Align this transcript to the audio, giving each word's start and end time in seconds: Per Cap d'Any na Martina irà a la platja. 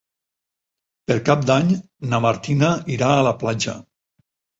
Per 1.09 1.17
Cap 1.27 1.43
d'Any 1.49 1.69
na 2.13 2.21
Martina 2.27 2.71
irà 2.95 3.11
a 3.19 3.27
la 3.29 3.35
platja. 3.45 3.77